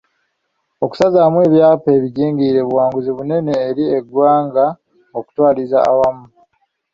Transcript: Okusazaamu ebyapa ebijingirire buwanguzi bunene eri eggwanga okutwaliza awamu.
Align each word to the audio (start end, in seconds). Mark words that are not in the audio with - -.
Okusazaamu 0.83 1.37
ebyapa 1.47 1.87
ebijingirire 1.97 2.61
buwanguzi 2.69 3.09
bunene 3.17 3.53
eri 3.69 3.83
eggwanga 3.97 4.65
okutwaliza 5.17 5.77
awamu. 5.89 6.25